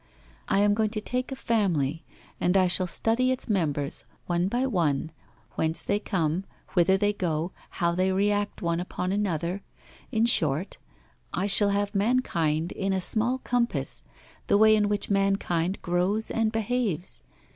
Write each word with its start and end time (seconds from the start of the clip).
I 0.49 0.61
am 0.61 0.73
going 0.73 0.89
to 0.97 0.99
take 0.99 1.31
a 1.31 1.35
family, 1.35 2.03
and 2.39 2.57
I 2.57 2.65
shall 2.65 2.87
study 2.87 3.31
its 3.31 3.47
members, 3.47 4.05
one 4.25 4.47
by 4.47 4.65
one, 4.65 5.11
whence 5.51 5.83
they 5.83 5.99
come, 5.99 6.43
whither 6.73 6.97
they 6.97 7.13
go, 7.13 7.51
how 7.77 7.91
they 7.91 8.11
re 8.11 8.31
act 8.31 8.63
one 8.63 8.79
upon 8.79 9.11
another 9.11 9.61
in 10.11 10.25
short, 10.25 10.79
I 11.35 11.45
shall 11.45 11.69
have 11.69 11.93
mankind 11.93 12.71
in 12.71 12.93
a 12.93 12.99
small 12.99 13.37
compass, 13.37 14.01
the 14.47 14.57
way 14.57 14.75
in 14.75 14.89
which 14.89 15.11
mankind 15.11 15.79
grows 15.83 16.31
and 16.31 16.51
behaves. 16.51 17.21